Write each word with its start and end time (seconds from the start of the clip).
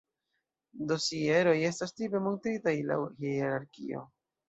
Dosieroj 0.91 1.55
estas 1.69 1.95
tipe 2.01 2.25
montritaj 2.31 2.77
laŭ 2.91 3.01
hierarkio. 3.25 4.07